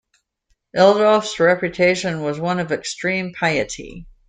[0.75, 4.07] Ealdwulf's reputation was one of extreme piety.